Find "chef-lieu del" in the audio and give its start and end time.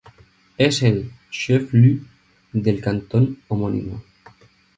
1.29-2.81